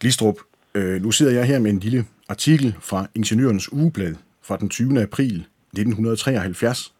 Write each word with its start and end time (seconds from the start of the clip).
Glistrup, 0.00 0.36
øh, 0.74 1.02
nu 1.02 1.10
sidder 1.10 1.32
jeg 1.32 1.44
her 1.44 1.58
med 1.58 1.70
en 1.70 1.78
lille 1.78 2.06
artikel 2.28 2.76
fra 2.80 3.06
Ingeniørens 3.14 3.72
Ugeblad 3.72 4.14
fra 4.42 4.56
den 4.56 4.68
20. 4.68 5.02
april 5.02 5.34
1973. 5.72 6.94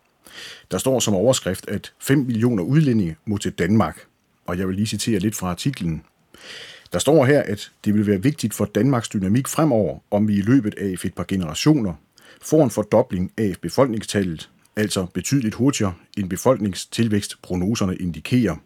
Der 0.71 0.79
står 0.79 1.01
som 1.01 1.15
overskrift, 1.15 1.69
at 1.69 1.93
5 2.01 2.19
millioner 2.19 2.63
udlændinge 2.63 3.17
må 3.25 3.39
til 3.39 3.53
Danmark. 3.53 4.05
Og 4.47 4.59
jeg 4.59 4.69
vil 4.69 4.77
lige 4.77 4.87
citere 4.87 5.19
lidt 5.19 5.35
fra 5.35 5.51
artiklen. 5.51 6.03
Der 6.93 6.99
står 6.99 7.25
her, 7.25 7.43
at 7.43 7.71
det 7.85 7.95
vil 7.95 8.07
være 8.07 8.23
vigtigt 8.23 8.55
for 8.55 8.65
Danmarks 8.65 9.09
dynamik 9.09 9.49
fremover, 9.49 9.99
om 10.11 10.29
vi 10.29 10.37
i 10.37 10.43
løbet 10.43 10.75
af 10.75 10.95
et 11.05 11.15
par 11.15 11.25
generationer 11.29 11.95
får 12.43 12.65
en 12.65 12.71
fordobling 12.71 13.33
af 13.39 13.55
befolkningstallet, 13.63 14.51
altså 14.77 15.07
betydeligt 15.15 15.55
hurtigere 15.55 15.95
end 16.19 16.31
befolkningstilvækstprognoserne 16.31 17.97
indikerer. 17.97 18.57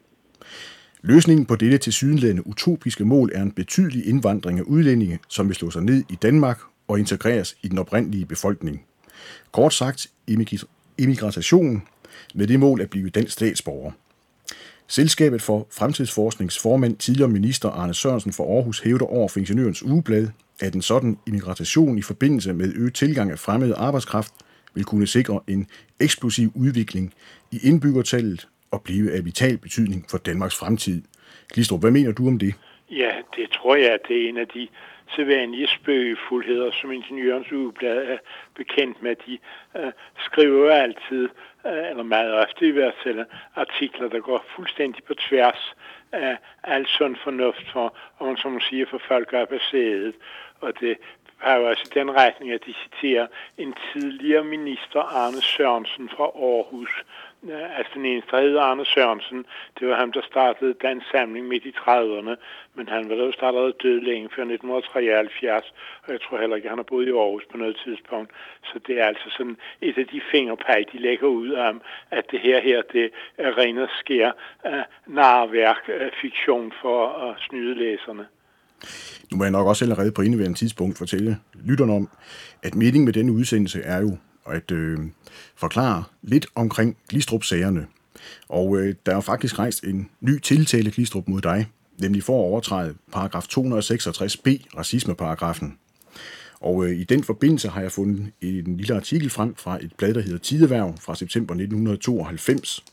Løsningen 1.04 1.46
på 1.46 1.56
dette 1.56 1.78
tilsyneladende 1.78 2.46
utopiske 2.46 3.04
mål 3.04 3.30
er 3.34 3.42
en 3.42 3.50
betydelig 3.50 4.06
indvandring 4.06 4.58
af 4.58 4.62
udlændinge, 4.62 5.18
som 5.28 5.48
vil 5.48 5.56
slå 5.56 5.70
sig 5.70 5.82
ned 5.82 6.04
i 6.10 6.14
Danmark 6.22 6.60
og 6.88 6.98
integreres 6.98 7.56
i 7.62 7.68
den 7.68 7.78
oprindelige 7.78 8.26
befolkning. 8.26 8.84
Kort 9.52 9.74
sagt, 9.74 10.06
immigration 10.98 11.82
med 12.34 12.46
det 12.46 12.60
mål 12.60 12.80
at 12.80 12.90
blive 12.90 13.10
dansk 13.10 13.32
statsborger. 13.32 13.90
Selskabet 14.88 15.42
for 15.42 15.66
Fremtidsforsknings 15.70 16.58
formand, 16.58 16.96
tidligere 16.96 17.30
minister 17.30 17.70
Arne 17.70 17.94
Sørensen 17.94 18.32
fra 18.32 18.44
Aarhus, 18.44 18.80
hævder 18.80 19.06
over 19.06 19.28
for 19.28 19.38
Ingeniørens 19.38 19.82
Ugeblad, 19.82 20.28
at 20.60 20.74
en 20.74 20.82
sådan 20.82 21.18
immigration 21.26 21.98
i 21.98 22.02
forbindelse 22.02 22.52
med 22.52 22.72
øget 22.74 22.94
tilgang 22.94 23.30
af 23.30 23.38
fremmed 23.38 23.74
arbejdskraft 23.76 24.32
vil 24.74 24.84
kunne 24.84 25.06
sikre 25.06 25.40
en 25.46 25.66
eksplosiv 26.00 26.52
udvikling 26.54 27.14
i 27.50 27.58
indbyggertallet 27.62 28.48
og 28.72 28.82
blive 28.82 29.12
af 29.12 29.24
vital 29.24 29.58
betydning 29.58 30.06
for 30.10 30.18
Danmarks 30.18 30.58
fremtid. 30.58 31.02
Glistrup, 31.48 31.80
hvad 31.80 31.90
mener 31.90 32.12
du 32.12 32.26
om 32.26 32.38
det? 32.38 32.54
Ja, 32.90 33.12
det 33.36 33.50
tror 33.50 33.76
jeg, 33.76 33.90
at 33.92 34.00
det 34.08 34.24
er 34.24 34.28
en 34.28 34.36
af 34.36 34.48
de 34.48 34.68
sædvanlige 35.16 35.68
spøgefuldheder, 35.68 36.70
som 36.80 36.92
Ingeniørens 36.92 37.52
Ugeblad 37.52 37.96
er 37.96 38.18
bekendt 38.56 39.02
med. 39.02 39.16
De 39.26 39.38
øh, 39.76 39.92
skriver 40.18 40.72
altid, 40.72 41.28
øh, 41.66 41.90
eller 41.90 42.02
meget 42.02 42.32
ofte 42.32 42.68
i 42.68 42.70
hvert 42.70 42.94
fald, 43.04 43.24
artikler, 43.54 44.08
der 44.08 44.20
går 44.20 44.44
fuldstændig 44.56 45.04
på 45.04 45.14
tværs 45.14 45.74
af 46.12 46.36
al 46.64 46.86
sund 46.86 47.16
fornuft 47.24 47.70
for, 47.72 47.96
om 48.18 48.26
man 48.26 48.36
som 48.36 48.52
man 48.52 48.60
siger, 48.60 48.86
for 48.90 49.00
folk 49.08 49.32
op 49.32 49.52
af 49.52 49.60
sædet. 49.70 50.14
Og 50.60 50.80
det 50.80 50.96
har 51.38 51.56
jo 51.56 51.68
også 51.68 51.90
den 51.94 52.10
retning, 52.10 52.52
at 52.52 52.60
de 52.66 52.74
citerer 52.82 53.26
en 53.58 53.74
tidligere 53.92 54.44
minister, 54.44 55.00
Arne 55.00 55.42
Sørensen 55.42 56.08
fra 56.08 56.24
Aarhus, 56.24 57.04
Øh, 57.50 57.78
altså 57.78 57.92
den 57.94 58.06
eneste, 58.06 58.36
hed 58.36 58.56
Arne 58.56 58.84
Sørensen, 58.86 59.46
det 59.78 59.88
var 59.88 59.96
ham, 59.96 60.12
der 60.12 60.22
startede 60.22 60.74
Dansk 60.82 61.06
Samling 61.10 61.48
midt 61.48 61.64
i 61.64 61.74
30'erne, 61.78 62.34
men 62.74 62.88
han 62.88 63.08
var 63.08 63.14
jo 63.14 63.32
startet 63.32 63.82
død 63.82 64.00
længe 64.00 64.28
før 64.34 64.42
1973, 64.42 65.74
og 66.04 66.12
jeg 66.12 66.20
tror 66.20 66.38
heller 66.40 66.56
ikke, 66.56 66.66
at 66.66 66.70
han 66.70 66.78
har 66.78 66.90
boet 66.92 67.08
i 67.08 67.10
Aarhus 67.10 67.46
på 67.50 67.56
noget 67.56 67.76
tidspunkt. 67.84 68.30
Så 68.64 68.80
det 68.86 69.00
er 69.00 69.06
altså 69.06 69.28
sådan 69.36 69.56
et 69.80 69.98
af 69.98 70.06
de 70.06 70.20
fingerpeg, 70.32 70.84
de 70.92 70.98
lægger 70.98 71.26
ud 71.26 71.50
om, 71.52 71.82
at 72.10 72.24
det 72.30 72.40
her 72.40 72.60
her, 72.60 72.82
det 72.92 73.10
er 73.38 73.58
ren 73.58 73.78
og 73.78 73.88
skær 74.00 74.30
øh, 74.66 74.72
uh, 74.72 75.14
narværk, 75.14 75.82
uh, 75.88 75.94
øh, 75.94 76.10
fiktion 76.20 76.72
for 76.82 77.00
at 77.26 77.34
snyde 77.46 77.74
læserne. 77.74 78.26
Nu 79.30 79.36
må 79.36 79.44
jeg 79.44 79.52
nok 79.52 79.66
også 79.66 79.84
allerede 79.84 80.12
på 80.12 80.22
indeværende 80.22 80.58
tidspunkt 80.58 80.98
fortælle 80.98 81.36
lytterne 81.64 81.92
om, 81.92 82.08
at 82.62 82.74
meningen 82.74 83.04
med 83.04 83.12
denne 83.12 83.32
udsendelse 83.32 83.80
er 83.82 84.00
jo 84.00 84.16
at 84.46 84.70
øh, 84.70 84.98
forklare 85.54 86.04
lidt 86.22 86.46
omkring 86.54 86.96
Glistrup-sagerne. 87.08 87.86
Og 88.48 88.78
øh, 88.78 88.94
der 89.06 89.16
er 89.16 89.20
faktisk 89.20 89.58
rejst 89.58 89.84
en 89.84 90.10
ny 90.20 90.38
tiltale, 90.38 90.90
Glistrup, 90.90 91.28
mod 91.28 91.40
dig, 91.40 91.66
nemlig 91.98 92.22
for 92.22 92.32
at 92.32 92.44
overtræde 92.44 92.94
paragraf 93.12 93.44
266b, 93.44 94.76
racismeparagrafen. 94.78 95.78
Og 96.60 96.86
øh, 96.86 96.96
i 96.96 97.04
den 97.04 97.24
forbindelse 97.24 97.68
har 97.68 97.80
jeg 97.80 97.92
fundet 97.92 98.32
en 98.40 98.76
lille 98.76 98.94
artikel 98.94 99.30
frem 99.30 99.54
fra 99.54 99.78
et 99.84 99.92
blad, 99.96 100.14
der 100.14 100.20
hedder 100.20 100.38
Tideværv 100.38 100.94
fra 101.00 101.14
september 101.14 101.54
1992. 101.54 102.84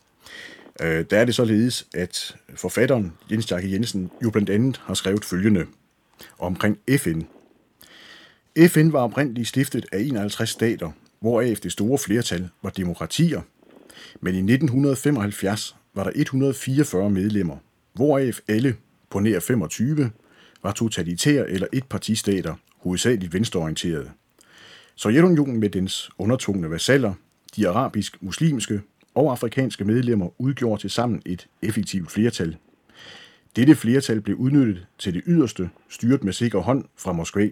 Øh, 0.82 1.04
der 1.10 1.18
er 1.18 1.24
det 1.24 1.34
således, 1.34 1.86
at 1.94 2.36
forfatteren 2.54 3.12
Jens 3.30 3.50
Jakke 3.50 3.72
Jensen 3.72 4.10
jo 4.24 4.30
blandt 4.30 4.50
andet 4.50 4.80
har 4.84 4.94
skrevet 4.94 5.24
følgende 5.24 5.66
omkring 6.38 6.78
FN. 6.98 7.20
FN 8.68 8.92
var 8.92 9.00
oprindeligt 9.00 9.48
stiftet 9.48 9.86
af 9.92 9.98
51 9.98 10.50
stater, 10.50 10.90
hvoraf 11.20 11.58
det 11.62 11.72
store 11.72 11.98
flertal 11.98 12.48
var 12.62 12.70
demokratier. 12.70 13.40
Men 14.20 14.34
i 14.34 14.38
1975 14.38 15.76
var 15.94 16.04
der 16.04 16.12
144 16.14 17.10
medlemmer, 17.10 17.56
hvoraf 17.92 18.40
alle 18.48 18.76
på 19.10 19.20
nær 19.20 19.40
25 19.40 20.10
var 20.62 20.72
totalitære 20.72 21.50
eller 21.50 21.66
etpartistater, 21.72 22.54
hovedsageligt 22.78 23.34
venstreorienterede. 23.34 24.10
Sovjetunionen 24.94 25.60
med 25.60 25.70
dens 25.70 26.10
undertungne 26.18 26.70
vasaller, 26.70 27.14
de 27.56 27.68
arabisk, 27.68 28.22
muslimske 28.22 28.80
og 29.14 29.30
afrikanske 29.30 29.84
medlemmer 29.84 30.28
udgjorde 30.38 30.82
til 30.82 30.90
sammen 30.90 31.22
et 31.26 31.46
effektivt 31.62 32.10
flertal. 32.10 32.56
Dette 33.56 33.74
flertal 33.74 34.20
blev 34.20 34.36
udnyttet 34.36 34.86
til 34.98 35.14
det 35.14 35.22
yderste, 35.26 35.70
styret 35.88 36.24
med 36.24 36.32
sikker 36.32 36.58
hånd 36.58 36.84
fra 36.96 37.12
Moskva. 37.12 37.50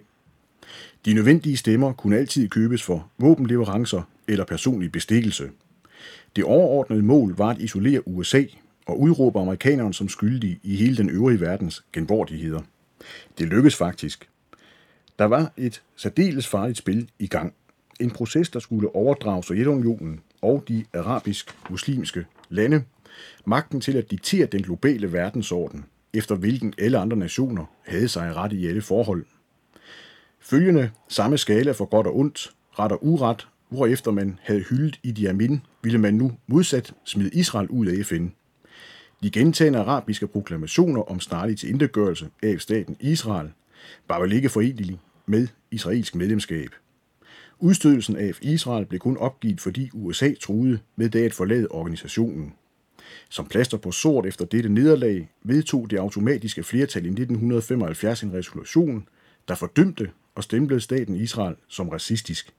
De 1.05 1.13
nødvendige 1.13 1.57
stemmer 1.57 1.93
kunne 1.93 2.17
altid 2.17 2.49
købes 2.49 2.83
for 2.83 3.09
våbenleverancer 3.17 4.01
eller 4.27 4.45
personlig 4.45 4.91
bestikkelse. 4.91 5.49
Det 6.35 6.43
overordnede 6.43 7.03
mål 7.03 7.35
var 7.37 7.49
at 7.49 7.61
isolere 7.61 8.07
USA 8.07 8.43
og 8.85 8.99
udråbe 8.99 9.39
amerikanerne 9.39 9.93
som 9.93 10.09
skyldige 10.09 10.59
i 10.63 10.75
hele 10.75 10.97
den 10.97 11.09
øvrige 11.09 11.41
verdens 11.41 11.83
genvordigheder. 11.93 12.61
Det 13.37 13.47
lykkedes 13.47 13.75
faktisk. 13.75 14.29
Der 15.19 15.25
var 15.25 15.51
et 15.57 15.81
særdeles 15.95 16.47
farligt 16.47 16.77
spil 16.77 17.09
i 17.19 17.27
gang. 17.27 17.53
En 17.99 18.11
proces, 18.11 18.49
der 18.49 18.59
skulle 18.59 18.95
overdrage 18.95 19.43
Sovjetunionen 19.43 20.19
og 20.41 20.63
de 20.67 20.85
arabisk-muslimske 20.93 22.25
lande 22.49 22.83
magten 23.45 23.81
til 23.81 23.97
at 23.97 24.11
diktere 24.11 24.45
den 24.45 24.63
globale 24.63 25.13
verdensorden, 25.13 25.85
efter 26.13 26.35
hvilken 26.35 26.73
alle 26.77 26.97
andre 26.97 27.17
nationer 27.17 27.65
havde 27.85 28.07
sig 28.07 28.35
ret 28.35 28.53
i 28.53 28.67
alle 28.67 28.81
forhold. 28.81 29.25
Følgende 30.41 30.91
samme 31.07 31.37
skala 31.37 31.71
for 31.71 31.85
godt 31.85 32.07
og 32.07 32.17
ondt, 32.17 32.51
ret 32.79 32.91
og 32.91 33.05
uret, 33.05 33.47
hvorefter 33.69 34.11
man 34.11 34.39
havde 34.43 34.63
hyldet 34.69 34.99
Idi 35.03 35.25
Amin, 35.25 35.61
ville 35.83 35.97
man 35.97 36.13
nu 36.13 36.31
modsat 36.47 36.93
smide 37.05 37.29
Israel 37.33 37.67
ud 37.67 37.87
af 37.87 38.05
FN. 38.05 38.27
De 39.23 39.31
gentagende 39.31 39.79
arabiske 39.79 40.27
proklamationer 40.27 41.01
om 41.01 41.19
snarlig 41.19 41.57
tilindegørelse 41.57 42.29
af 42.43 42.61
staten 42.61 42.97
Israel 42.99 43.49
var 44.07 44.21
vel 44.21 44.31
ikke 44.31 44.49
forenelige 44.49 44.99
med 45.25 45.47
israelsk 45.71 46.15
medlemskab. 46.15 46.69
Udstødelsen 47.59 48.15
af 48.15 48.31
Israel 48.41 48.85
blev 48.85 48.99
kun 48.99 49.17
opgivet, 49.17 49.61
fordi 49.61 49.89
USA 49.93 50.33
truede 50.41 50.79
med 50.95 51.09
det 51.09 51.25
at 51.25 51.33
forlade 51.33 51.67
organisationen. 51.67 52.53
Som 53.29 53.45
plaster 53.47 53.77
på 53.77 53.91
sort 53.91 54.25
efter 54.25 54.45
dette 54.45 54.69
nederlag 54.69 55.31
vedtog 55.43 55.89
det 55.89 55.97
automatiske 55.97 56.63
flertal 56.63 57.05
i 57.05 57.07
1975 57.07 58.23
en 58.23 58.33
resolution, 58.33 59.07
der 59.47 59.55
fordømte 59.55 60.09
og 60.39 60.43
stemplede 60.43 60.81
staten 60.81 61.15
Israel 61.15 61.55
som 61.67 61.89
racistisk. 61.89 62.53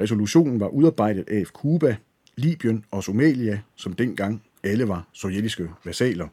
Resolutionen 0.00 0.60
var 0.60 0.68
udarbejdet 0.68 1.28
af 1.28 1.44
Cuba, 1.46 1.96
Libyen 2.36 2.84
og 2.90 3.04
Somalia, 3.04 3.60
som 3.76 3.92
dengang 3.92 4.42
alle 4.64 4.88
var 4.88 5.06
sovjetiske 5.12 5.70
vasaler. 5.84 6.28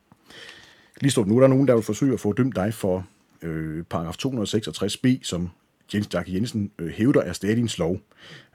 Lige 1.01 1.25
nu 1.27 1.38
er 1.38 1.41
der 1.41 1.47
nogen, 1.47 1.67
der 1.67 1.75
vil 1.75 1.83
forsøge 1.83 2.13
at 2.13 2.19
få 2.19 2.33
dømt 2.33 2.55
dig 2.55 2.73
for 2.73 3.07
øh, 3.41 3.83
paragraf 3.83 4.16
266b, 4.25 5.23
som 5.23 5.49
Jens 5.94 6.13
Jack 6.13 6.27
Jensen 6.33 6.72
øh, 6.81 6.88
hævder 6.88 7.22
er 7.22 7.33
Stalins 7.33 7.79
lov. 7.79 7.97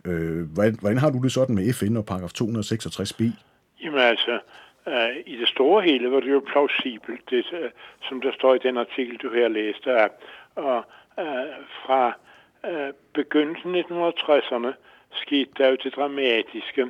Øh, 0.04 0.52
hvordan, 0.54 0.76
hvordan 0.80 0.98
har 0.98 1.10
du 1.10 1.18
det 1.22 1.32
sådan 1.32 1.54
med 1.54 1.72
FN 1.72 1.96
og 1.96 2.06
paragraf 2.06 2.32
266b? 2.40 3.22
Jamen 3.82 4.00
altså, 4.00 4.38
øh, 4.88 5.16
i 5.26 5.36
det 5.40 5.48
store 5.48 5.82
hele 5.82 6.10
var 6.10 6.20
det 6.20 6.32
jo 6.32 6.42
plausibelt, 6.52 7.30
det, 7.30 7.46
øh, 7.52 7.70
som 8.08 8.20
der 8.20 8.32
står 8.32 8.54
i 8.54 8.58
den 8.58 8.76
artikel, 8.76 9.16
du 9.16 9.30
her 9.34 9.48
læste 9.48 9.90
af. 9.92 10.08
Og 10.54 10.84
øh, 11.18 11.64
fra 11.84 12.12
øh, 12.66 12.92
begyndelsen 13.14 13.74
af 13.74 13.82
1960'erne 13.82 14.72
skete 15.10 15.50
der 15.58 15.68
jo 15.68 15.76
det 15.84 15.96
dramatiske, 15.96 16.86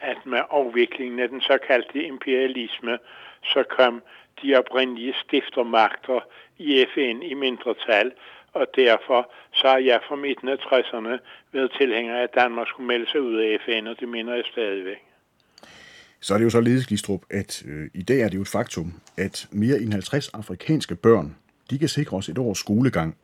at 0.00 0.26
med 0.26 0.40
afviklingen 0.50 1.20
af 1.20 1.28
den 1.28 1.40
såkaldte 1.40 2.04
imperialisme, 2.04 2.98
så 3.44 3.64
kom 3.76 4.02
de 4.42 4.56
oprindelige 4.56 5.14
stiftermagter 5.24 6.20
i 6.58 6.86
FN 6.94 7.22
i 7.22 7.34
mindretal, 7.34 8.12
og 8.52 8.66
derfor 8.76 9.32
så 9.52 9.68
har 9.68 9.78
jeg 9.78 10.00
fra 10.08 10.16
midten 10.16 10.48
af 10.48 10.56
60'erne 10.56 11.18
været 11.52 11.72
tilhænger 11.78 12.16
af, 12.18 12.22
at 12.22 12.34
Danmark 12.34 12.68
skulle 12.68 12.86
melde 12.86 13.10
sig 13.10 13.20
ud 13.20 13.36
af 13.36 13.58
FN, 13.64 13.86
og 13.86 14.00
det 14.00 14.08
mener 14.08 14.34
jeg 14.34 14.44
stadigvæk. 14.52 15.02
Så 16.20 16.34
er 16.34 16.38
det 16.38 16.44
jo 16.44 16.50
så 16.50 16.84
Glistrup, 16.88 17.20
at 17.30 17.62
øh, 17.66 17.90
i 17.94 18.02
dag 18.02 18.20
er 18.20 18.28
det 18.28 18.36
jo 18.36 18.42
et 18.42 18.48
faktum, 18.48 18.92
at 19.16 19.48
mere 19.52 19.78
end 19.78 19.92
50 19.92 20.28
afrikanske 20.28 20.94
børn, 20.94 21.36
de 21.70 21.78
kan 21.78 21.88
sikre 21.88 22.16
os 22.16 22.28
et 22.28 22.38
års 22.38 22.58
skolegang 22.58 23.16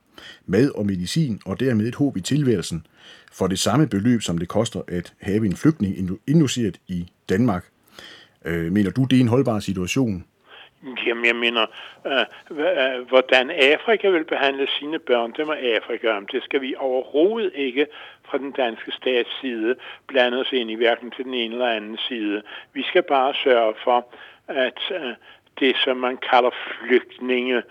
mad 0.46 0.70
og 0.70 0.86
medicin, 0.86 1.40
og 1.46 1.60
dermed 1.60 1.86
et 1.88 1.94
håb 1.94 2.16
i 2.16 2.20
tilværelsen, 2.20 2.86
for 3.32 3.46
det 3.46 3.58
samme 3.58 3.86
beløb, 3.88 4.22
som 4.22 4.38
det 4.38 4.48
koster 4.48 4.82
at 4.88 5.12
have 5.20 5.46
en 5.46 5.56
flygtning 5.56 6.20
indlogeret 6.26 6.80
i 6.88 7.06
Danmark. 7.28 7.64
Øh, 8.44 8.72
mener 8.72 8.90
du, 8.90 9.04
det 9.04 9.16
er 9.16 9.20
en 9.20 9.28
holdbar 9.28 9.60
situation? 9.60 10.24
Jamen, 11.06 11.24
jeg 11.24 11.36
mener, 11.36 11.66
øh, 12.06 12.26
øh, 12.50 13.08
hvordan 13.08 13.50
Afrika 13.50 14.10
vil 14.10 14.24
behandle 14.24 14.66
sine 14.78 14.98
børn, 14.98 15.32
det 15.36 15.46
må 15.46 15.52
Afrika 15.52 16.10
om. 16.10 16.26
Det 16.26 16.42
skal 16.42 16.60
vi 16.60 16.74
overhovedet 16.78 17.52
ikke 17.54 17.86
fra 18.24 18.38
den 18.38 18.52
danske 18.52 18.92
stats 18.92 19.40
side 19.40 19.74
blande 20.08 20.40
os 20.40 20.52
ind 20.52 20.70
i, 20.70 20.74
hverken 20.74 21.10
til 21.10 21.24
den 21.24 21.34
ene 21.34 21.54
eller 21.54 21.66
anden 21.66 21.98
side. 22.08 22.42
Vi 22.72 22.82
skal 22.82 23.02
bare 23.02 23.34
sørge 23.34 23.74
for, 23.84 24.06
at 24.48 24.80
øh, 24.94 25.14
det, 25.60 25.76
som 25.84 25.96
man 25.96 26.16
kalder 26.30 26.50
flygtninge, 26.50 27.62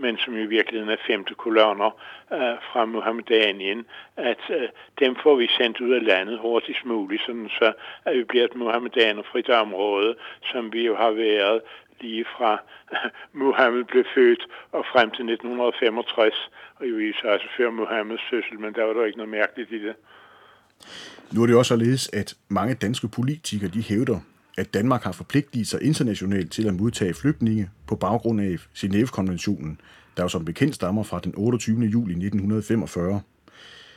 men 0.00 0.18
som 0.18 0.36
i 0.36 0.46
virkeligheden 0.46 0.92
er 0.92 1.06
femte 1.06 1.34
kolonner 1.34 1.90
øh, 2.32 2.56
fra 2.72 2.84
Muhammedanien, 2.84 3.86
at 4.16 4.42
øh, 4.50 4.68
dem 5.00 5.16
får 5.22 5.34
vi 5.36 5.46
sendt 5.58 5.80
ud 5.80 5.92
af 5.94 6.04
landet 6.04 6.38
hurtigst 6.38 6.84
muligt, 6.84 7.22
sådan 7.26 7.48
så 7.48 7.72
at 8.04 8.16
vi 8.16 8.24
bliver 8.24 8.44
et 8.44 8.54
mohammedanerfrit 8.54 9.48
område, 9.48 10.14
som 10.52 10.72
vi 10.72 10.86
jo 10.86 10.96
har 10.96 11.10
været 11.10 11.60
lige 12.00 12.24
fra 12.24 12.62
Muhammed 13.42 13.84
blev 13.84 14.04
født 14.14 14.46
og 14.72 14.84
frem 14.92 15.10
til 15.10 15.24
1965, 15.32 16.50
og 16.76 16.86
jo 16.88 17.12
så 17.20 17.28
altså 17.28 17.48
før 17.56 17.70
Muhammeds 17.70 18.20
fødsel, 18.30 18.60
men 18.60 18.74
der 18.74 18.84
var 18.84 18.92
der 18.92 19.04
ikke 19.04 19.18
noget 19.18 19.30
mærkeligt 19.30 19.72
i 19.72 19.82
det. 19.86 19.94
Nu 21.32 21.42
er 21.42 21.46
det 21.46 21.56
også 21.56 21.68
således, 21.68 22.10
at 22.12 22.34
mange 22.48 22.74
danske 22.74 23.08
politikere 23.08 23.70
de 23.70 23.82
hævder, 23.82 24.20
at 24.58 24.74
Danmark 24.74 25.02
har 25.02 25.12
forpligtet 25.12 25.66
sig 25.66 25.82
internationalt 25.82 26.52
til 26.52 26.68
at 26.68 26.74
modtage 26.74 27.14
flygtninge 27.14 27.70
på 27.88 27.96
baggrund 27.96 28.40
af 28.40 28.54
Genève-konventionen, 28.80 29.80
der 30.16 30.22
jo 30.22 30.28
som 30.28 30.44
bekendt 30.44 30.74
stammer 30.74 31.02
fra 31.02 31.18
den 31.18 31.34
28. 31.36 31.80
juli 31.80 32.12
1945. 32.12 33.20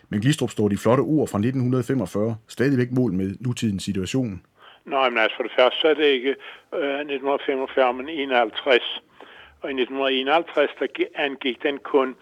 Men 0.09 0.21
Glistrup 0.21 0.49
står 0.49 0.67
de 0.67 0.77
flotte 0.77 1.01
ord 1.01 1.27
fra 1.27 1.37
1945 1.37 2.35
stadigvæk 2.47 2.91
mål 2.91 3.13
med 3.13 3.35
nutidens 3.39 3.83
situation. 3.83 4.41
Nej, 4.85 5.09
men 5.09 5.17
altså 5.17 5.35
for 5.37 5.43
det 5.43 5.51
første 5.59 5.79
så 5.79 5.87
er 5.87 5.93
det 5.93 6.05
ikke 6.05 6.35
øh, 6.75 6.99
1945, 6.99 7.93
men 7.93 8.09
51. 8.09 9.01
Og 9.61 9.69
i 9.69 9.81
1951 9.81 10.69
der 10.79 10.87
angik 11.15 11.63
den 11.63 11.77
kun 11.77 12.15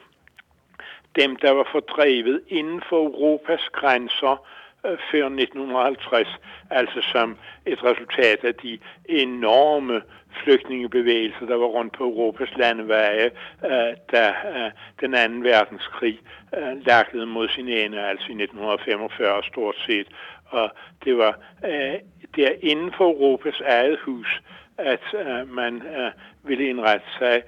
dem, 1.16 1.36
der 1.36 1.52
var 1.52 1.68
fordrevet 1.72 2.42
inden 2.48 2.82
for 2.90 3.04
Europas 3.06 3.70
grænser 3.72 4.32
øh, 4.32 4.59
Øh, 4.86 4.98
før 5.12 5.26
1950, 5.26 6.28
altså 6.70 7.02
som 7.02 7.38
et 7.66 7.84
resultat 7.84 8.44
af 8.44 8.56
de 8.56 8.80
enorme 9.10 10.02
flygtningebevægelser, 10.44 11.46
der 11.46 11.56
var 11.56 11.66
rundt 11.66 11.94
på 11.94 12.04
Europas 12.04 12.50
landeveje, 12.58 13.32
øh, 13.66 13.94
da 14.12 14.28
øh, 14.30 14.72
den 15.02 15.14
anden 15.14 15.44
verdenskrig 15.44 16.20
øh, 16.58 17.28
mod 17.28 17.50
sin 17.50 17.68
ende, 17.68 18.02
altså 18.02 18.26
i 18.30 18.44
1945 18.44 19.44
stort 19.44 19.76
set. 19.86 20.08
Og 20.46 20.72
det 21.04 21.18
var 21.18 21.40
der 22.36 22.52
inden 22.62 22.94
for 22.98 23.06
Europas 23.06 23.62
eget 23.66 24.00
hus, 24.00 24.42
at 24.78 25.04
man 25.48 25.84
ville 26.44 26.70
indrette 26.70 27.06
sig 27.20 27.44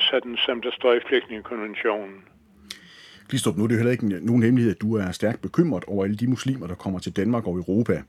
sådan, 0.00 0.36
som 0.36 0.62
der 0.62 0.70
står 0.70 0.92
i 0.92 1.00
flygtningekonventionen. 1.00 2.24
Glistrup, 3.28 3.56
nu 3.56 3.64
er 3.64 3.68
det 3.68 3.76
heller 3.76 3.92
ikke 3.92 4.26
nogen 4.26 4.42
hemmelighed, 4.42 4.74
at 4.74 4.80
du 4.80 4.94
er 4.96 5.10
stærkt 5.10 5.42
bekymret 5.42 5.84
over 5.84 6.04
alle 6.04 6.16
de 6.16 6.26
muslimer, 6.26 6.66
der 6.66 6.74
kommer 6.74 6.98
til 6.98 7.16
Danmark 7.16 7.46
og 7.46 7.56
Europa. 7.56 8.02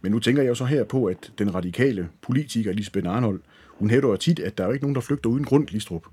Men 0.00 0.12
nu 0.12 0.18
tænker 0.18 0.42
jeg 0.42 0.48
jo 0.48 0.54
så 0.54 0.64
her 0.64 0.84
på, 0.84 1.04
at 1.04 1.32
den 1.38 1.54
radikale 1.54 2.08
politiker 2.22 2.72
Lisbeth 2.72 3.10
Arnold, 3.10 3.40
hun 3.78 3.90
hævder 3.90 4.08
jo 4.08 4.16
tit, 4.16 4.38
at 4.38 4.58
der 4.58 4.64
er 4.64 4.68
jo 4.68 4.72
ikke 4.72 4.84
nogen, 4.84 4.94
der 4.94 5.00
flygter 5.00 5.30
uden 5.30 5.44
grund, 5.44 5.66
Glistrup. 5.66 6.06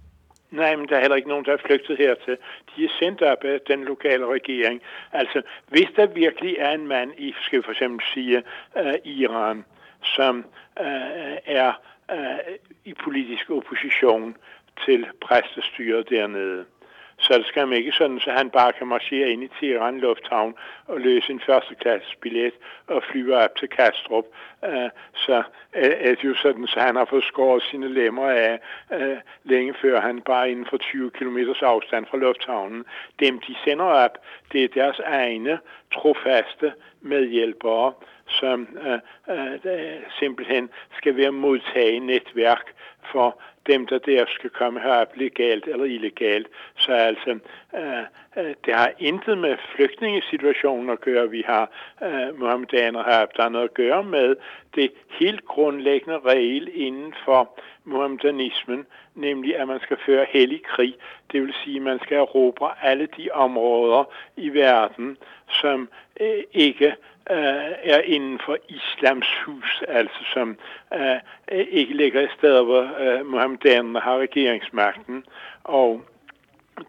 Nej, 0.51 0.75
men 0.75 0.88
der 0.88 0.95
er 0.95 1.01
heller 1.01 1.15
ikke 1.15 1.30
nogen, 1.30 1.45
der 1.45 1.53
er 1.53 1.57
flygtet 1.68 1.97
hertil. 1.97 2.38
De 2.75 2.85
er 2.85 2.89
sendt 3.00 3.21
op 3.21 3.44
af 3.44 3.59
den 3.68 3.83
lokale 3.83 4.25
regering. 4.25 4.81
Altså, 5.12 5.41
hvis 5.69 5.88
der 5.95 6.06
virkelig 6.06 6.56
er 6.59 6.71
en 6.71 6.88
mand 6.88 7.12
i, 7.18 7.33
skal 7.41 7.59
vi 7.59 7.63
for 7.63 7.71
eksempel 7.71 8.06
sige, 8.13 8.44
uh, 8.75 8.94
Iran, 9.03 9.65
som 10.15 10.38
uh, 10.79 10.86
er 11.45 11.74
uh, 12.13 12.53
i 12.86 12.94
politisk 12.94 13.50
opposition 13.50 14.36
til 14.86 15.06
præstestyret 15.21 16.09
dernede, 16.09 16.65
så 17.23 17.37
det 17.37 17.45
skal 17.45 17.67
man 17.67 17.77
ikke 17.77 17.91
sådan, 17.91 18.19
så 18.19 18.31
han 18.31 18.49
bare 18.49 18.73
kan 18.73 18.87
marchere 18.87 19.29
ind 19.29 19.43
i 19.43 19.49
Teheran 19.59 19.99
Lufthavn 19.99 20.55
og 20.87 20.99
løse 20.99 21.31
en 21.31 21.39
førsteklasses 21.39 22.15
billet 22.21 22.53
og 22.87 23.03
flyve 23.11 23.35
op 23.37 23.55
til 23.55 23.67
Kastrup. 23.67 24.25
Øh, 24.65 24.89
så 25.15 25.37
øh, 25.75 25.91
er 25.99 26.15
det 26.15 26.23
jo 26.23 26.35
sådan, 26.35 26.67
så 26.67 26.79
han 26.79 26.95
har 26.95 27.05
fået 27.05 27.23
skåret 27.23 27.63
sine 27.63 27.87
lemmer 27.87 28.29
af 28.29 28.59
øh, 28.93 29.17
længe 29.43 29.73
før 29.81 30.01
han 30.01 30.21
bare 30.21 30.51
inden 30.51 30.65
for 30.69 30.77
20 30.77 31.11
km 31.11 31.37
afstand 31.61 32.05
fra 32.05 32.17
lufthavnen. 32.17 32.85
Dem, 33.19 33.39
de 33.39 33.55
sender 33.63 33.85
op, 33.85 34.17
det 34.51 34.63
er 34.63 34.67
deres 34.67 34.99
egne 34.99 35.59
trofaste 35.93 36.73
medhjælpere, 37.01 37.93
som 38.27 38.67
uh, 38.75 39.33
uh, 39.35 39.73
simpelthen 40.19 40.69
skal 40.97 41.17
være 41.17 41.31
modtage 41.31 41.99
netværk 41.99 42.73
for 43.11 43.41
dem, 43.68 43.88
der 43.88 44.00
der 44.00 44.25
skal 44.30 44.50
komme 44.50 44.80
herop 44.80 45.15
legalt 45.15 45.68
eller 45.68 45.86
illegalt. 45.86 46.48
Så 46.77 46.92
altså, 46.92 47.39
Øh, 47.75 48.03
øh, 48.37 48.55
det 48.65 48.73
har 48.73 48.91
intet 48.99 49.37
med 49.37 49.57
flygtningesituationen 49.75 50.89
at 50.89 51.01
gøre. 51.01 51.29
Vi 51.29 51.43
har 51.47 51.69
øh, 52.03 52.29
uh, 52.29 52.39
muhammedaner 52.39 53.03
her, 53.03 53.25
der 53.25 53.41
har 53.41 53.49
noget 53.49 53.69
at 53.69 53.73
gøre 53.73 54.03
med 54.03 54.35
det 54.75 54.91
helt 55.19 55.45
grundlæggende 55.45 56.19
regel 56.19 56.69
inden 56.73 57.13
for 57.25 57.59
muhammedanismen, 57.83 58.85
nemlig 59.15 59.57
at 59.57 59.67
man 59.67 59.79
skal 59.79 59.97
føre 60.05 60.25
hellig 60.29 60.63
krig. 60.63 60.95
Det 61.31 61.41
vil 61.41 61.53
sige, 61.63 61.75
at 61.75 61.81
man 61.81 61.99
skal 61.99 62.17
erobre 62.17 62.71
alle 62.81 63.07
de 63.17 63.29
områder 63.31 64.03
i 64.37 64.49
verden, 64.49 65.17
som 65.47 65.89
uh, 66.21 66.27
ikke 66.51 66.95
øh, 67.31 67.71
er 67.83 68.01
inden 68.01 68.39
for 68.45 68.57
islams 68.69 69.27
hus, 69.45 69.83
altså 69.87 70.23
som 70.33 70.57
øh, 70.93 71.19
ikke 71.51 71.93
ligger 71.93 72.21
i 72.21 72.27
steder, 72.37 72.63
hvor 72.63 72.89
øh, 72.99 73.25
muhammedanerne 73.25 73.99
har 73.99 74.17
regeringsmagten. 74.17 75.25
Og 75.63 76.01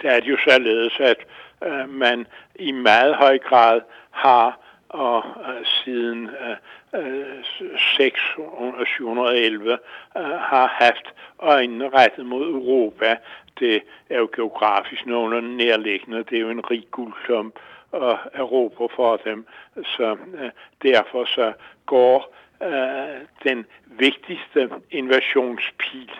der 0.02 0.10
er 0.10 0.20
det 0.20 0.28
jo 0.28 0.36
således, 0.48 1.00
at 1.00 1.18
øh, 1.64 1.88
man 1.88 2.26
i 2.54 2.72
meget 2.72 3.14
høj 3.14 3.38
grad 3.38 3.80
har 4.10 4.58
og 4.94 5.24
øh, 5.48 5.66
siden 5.66 6.28
øh, 6.28 6.56
øh 7.00 7.78
611 7.96 9.78
øh, 10.16 10.22
har 10.24 10.66
haft 10.66 11.14
øjnene 11.38 11.88
rettet 11.88 12.26
mod 12.26 12.46
Europa. 12.46 13.16
Det 13.58 13.82
er 14.10 14.18
jo 14.18 14.28
geografisk 14.36 15.06
nogenlunde 15.06 15.56
nærliggende. 15.56 16.24
Det 16.24 16.36
er 16.36 16.40
jo 16.40 16.50
en 16.50 16.70
rig 16.70 16.86
guldklump 16.90 17.58
og 17.92 18.18
Europa 18.34 18.86
for 18.96 19.16
dem. 19.16 19.46
Så 19.74 20.16
øh, 20.34 20.50
derfor 20.82 21.24
så 21.24 21.52
går 21.86 22.34
øh, 22.62 23.20
den 23.44 23.66
vigtigste 23.86 24.70
invasionspil 24.90 26.10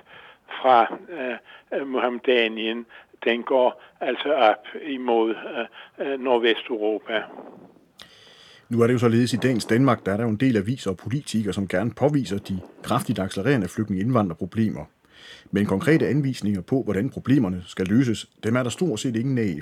fra 0.49 0.96
øh, 1.08 1.87
Muhammedanien, 1.87 2.87
den 3.25 3.43
går 3.43 3.82
altså 4.00 4.32
op 4.32 4.66
imod 4.87 5.31
øh, 5.31 6.12
øh, 6.12 6.20
Nordvesteuropa. 6.20 7.22
Nu 8.69 8.81
er 8.81 8.86
det 8.86 8.94
jo 8.94 8.98
således 8.98 9.32
i 9.32 9.36
dagens 9.36 9.65
Danmark, 9.65 10.06
der 10.06 10.12
er 10.12 10.17
der 10.17 10.24
jo 10.24 10.31
en 10.31 10.36
del 10.36 10.56
aviser 10.56 10.91
og 10.91 10.96
politikere, 10.96 11.53
som 11.53 11.69
gerne 11.69 11.91
påviser 11.91 12.39
de 12.39 12.60
kraftigt 12.82 13.19
accelererende 13.19 13.69
flygtninge-indvandrerproblemer. 13.69 14.84
Men 15.50 15.67
konkrete 15.67 16.08
anvisninger 16.08 16.60
på, 16.60 16.82
hvordan 16.82 17.10
problemerne 17.10 17.62
skal 17.67 17.86
løses, 17.86 18.27
dem 18.44 18.56
er 18.56 18.62
der 18.62 18.70
stort 18.70 19.00
set 19.00 19.17
ingen 19.17 19.39
af. 19.39 19.58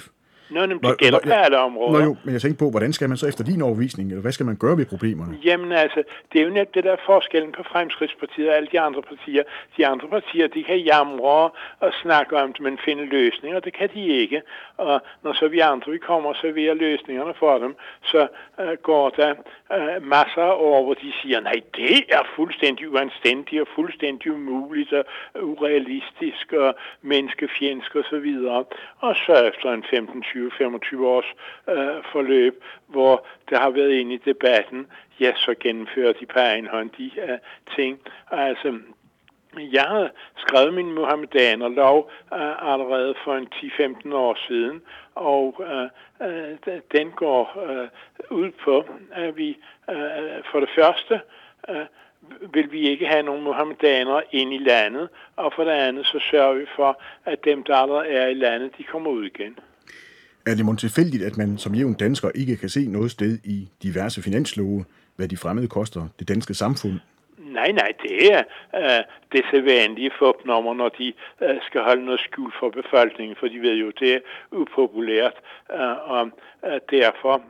Nå, 0.51 0.61
men 0.61 0.79
det 0.79 0.99
gælder 0.99 1.19
på 1.19 1.31
alle 1.31 1.59
områder. 1.59 1.99
Nå 1.99 2.05
jo, 2.05 2.17
men 2.25 2.33
jeg 2.33 2.41
tænker 2.41 2.59
på, 2.59 2.71
hvordan 2.71 2.93
skal 2.93 3.09
man 3.09 3.17
så 3.17 3.27
efter 3.27 3.45
din 3.45 3.63
overvisning, 3.63 4.09
eller 4.09 4.23
hvad 4.23 4.33
skal 4.33 4.47
man 4.47 4.57
gøre 4.57 4.77
ved 4.77 4.87
problemerne? 4.87 5.39
Jamen 5.45 5.73
altså, 5.73 6.03
det 6.33 6.41
er 6.41 6.45
jo 6.45 6.51
netop 6.51 6.75
det 6.75 6.85
der 6.85 6.97
forskellen 7.07 7.53
på 7.53 7.63
Fremskridspartiet 7.73 8.49
og 8.49 8.57
alle 8.57 8.69
de 8.73 8.81
andre 8.81 9.03
partier. 9.03 9.43
De 9.77 9.87
andre 9.87 10.09
partier, 10.09 10.47
de 10.49 10.65
kan 10.65 10.79
jamre 10.79 11.51
og 11.81 11.93
snakke 12.03 12.37
om 12.37 12.53
det, 12.53 12.61
men 12.61 12.79
finde 12.85 13.05
løsninger, 13.05 13.61
det 13.61 13.73
kan 13.73 13.89
de 13.95 14.07
ikke. 14.07 14.43
Og 14.77 15.01
når 15.23 15.33
så 15.33 15.49
vi 15.49 15.59
andre, 15.59 15.93
vi 15.93 15.99
kommer 15.99 16.29
og 16.31 16.37
serverer 16.37 16.75
løsningerne 16.75 17.35
for 17.39 17.59
dem, 17.59 17.77
så 18.05 18.27
uh, 18.59 18.73
går 18.83 19.11
der 19.11 19.31
uh, 19.77 20.03
masser 20.03 20.43
af 20.43 20.55
år, 20.57 20.85
hvor 20.85 20.95
de 20.95 21.13
siger, 21.23 21.41
nej, 21.41 21.61
det 21.77 22.05
er 22.09 22.23
fuldstændig 22.37 22.93
uanstændigt 22.93 23.61
og 23.61 23.69
fuldstændig 23.75 24.33
umuligt 24.33 24.93
og 24.93 25.05
urealistisk 25.43 26.53
og 26.53 26.75
menneskefjendsk 27.03 27.95
og 27.95 28.05
så 28.11 28.19
videre. 28.19 28.65
Og 28.99 29.15
så 29.27 29.35
efter 29.51 29.73
en 29.73 29.85
15-20 29.85 30.32
20-25 30.35 31.05
års 31.05 31.35
øh, 31.69 32.05
forløb, 32.13 32.65
hvor 32.87 33.27
der 33.51 33.59
har 33.59 33.71
været 33.71 33.93
inde 33.93 34.15
i 34.15 34.23
debatten, 34.25 34.87
ja, 35.21 35.33
så 35.37 35.55
gennemfører 35.61 36.13
de 36.13 36.27
på 36.27 36.39
egen 36.39 36.67
hånd 36.67 36.91
de 36.91 37.11
øh, 37.21 37.39
ting. 37.77 38.01
Altså, 38.31 38.79
jeg 39.57 39.83
havde 39.83 40.11
skrevet 40.37 40.75
min 40.75 40.93
Muhammedaner-lov 40.93 42.11
uh, 42.33 42.41
øh, 42.41 42.73
allerede 42.73 43.15
for 43.25 43.35
en 43.35 43.49
10-15 43.55 44.15
år 44.15 44.39
siden, 44.49 44.83
og 45.15 45.61
uh, 45.61 46.27
uh, 46.29 46.79
den 46.93 47.11
går 47.11 47.53
uh, 47.57 48.39
ud 48.39 48.51
på, 48.51 48.85
at 49.13 49.37
vi 49.37 49.59
uh, 49.89 49.95
for 50.51 50.61
det 50.61 50.69
første 50.75 51.21
uh, 51.69 52.55
vil 52.55 52.73
vi 52.73 52.81
ikke 52.81 53.07
have 53.07 53.23
nogen 53.23 53.43
muhammedanere 53.43 54.23
ind 54.31 54.55
i 54.55 54.59
landet, 54.59 55.09
og 55.37 55.53
for 55.53 55.65
det 55.65 55.71
andet 55.71 56.07
så 56.07 56.19
sørger 56.31 56.55
vi 56.55 56.67
for, 56.77 57.03
at 57.25 57.45
dem, 57.45 57.65
der 57.65 57.77
allerede 57.77 58.09
er 58.09 58.27
i 58.27 58.35
landet, 58.35 58.79
de 58.79 58.85
kommer 58.85 59.11
ud 59.11 59.25
igen. 59.25 59.59
Er 60.47 60.55
det 60.55 60.79
tilfældigt, 60.79 61.23
at 61.23 61.37
man 61.37 61.59
som 61.59 61.75
jævn 61.75 61.95
dansker 61.95 62.31
ikke 62.35 62.57
kan 62.57 62.69
se 62.69 62.87
noget 62.87 63.11
sted 63.11 63.39
i 63.45 63.69
diverse 63.83 64.23
finanslove, 64.23 64.85
hvad 65.17 65.29
de 65.29 65.37
fremmede 65.37 65.69
koster 65.69 66.09
det 66.19 66.29
danske 66.29 66.55
samfund? 66.55 66.93
Nej, 67.39 67.73
nej, 67.73 67.93
det 68.03 68.33
er 68.33 68.43
øh, 68.77 69.05
det 69.33 69.45
sædvanlige 69.51 70.11
fupnummer, 70.19 70.75
når 70.75 70.89
de 70.89 71.13
øh, 71.43 71.57
skal 71.67 71.81
holde 71.81 72.05
noget 72.05 72.21
skjult 72.21 72.55
for 72.61 72.71
befolkningen, 72.71 73.37
for 73.41 73.49
de 73.49 73.61
ved 73.61 73.75
jo, 73.75 73.91
det 74.01 74.15
er 74.15 74.21
upopulært, 74.53 75.37
øh, 75.73 76.11
og 76.11 76.31
øh, 76.67 76.81
derfor 76.91 77.43